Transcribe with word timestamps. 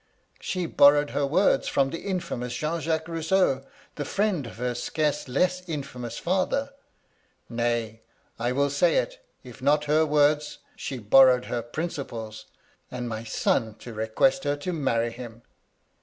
She 0.39 0.65
borrowed 0.65 1.11
her 1.11 1.27
words 1.27 1.67
from 1.67 1.91
the 1.91 1.99
infamous 1.99 2.55
Jean 2.55 2.81
Jacques 2.81 3.07
Rousseau, 3.07 3.63
the 3.97 4.03
friend 4.03 4.47
of 4.47 4.57
her 4.57 4.73
scarce 4.73 5.27
less 5.27 5.61
infamous 5.69 6.17
father,— 6.17 6.73
nay 7.49 8.01
I 8.39 8.49
I 8.49 8.51
will 8.51 8.71
say 8.71 8.95
it,— 8.95 9.23
if 9.43 9.61
not 9.61 9.83
her 9.85 10.03
words, 10.03 10.57
she 10.75 10.97
borrowed 10.97 11.45
her 11.45 11.61
prindples. 11.61 12.45
And 12.89 13.07
my 13.07 13.23
son 13.23 13.75
to 13.75 13.93
request 13.93 14.43
her 14.43 14.55
to 14.55 14.73
marry 14.73 15.11
him!' 15.11 15.43